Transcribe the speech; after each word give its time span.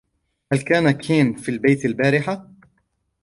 هل 0.51 0.61
كان 0.61 0.91
كين 0.91 1.35
في 1.35 1.49
البيت 1.49 1.85
البارحة؟ 1.85 2.47